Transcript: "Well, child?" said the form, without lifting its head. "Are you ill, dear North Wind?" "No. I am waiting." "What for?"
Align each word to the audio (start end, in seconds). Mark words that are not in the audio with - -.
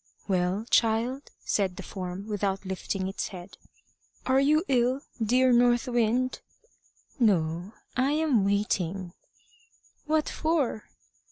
"Well, 0.27 0.65
child?" 0.71 1.29
said 1.45 1.75
the 1.75 1.83
form, 1.83 2.25
without 2.25 2.65
lifting 2.65 3.07
its 3.07 3.27
head. 3.27 3.55
"Are 4.25 4.39
you 4.39 4.63
ill, 4.67 5.01
dear 5.23 5.53
North 5.53 5.87
Wind?" 5.87 6.41
"No. 7.19 7.73
I 7.95 8.13
am 8.13 8.43
waiting." 8.43 9.13
"What 10.07 10.27
for?" 10.27 10.85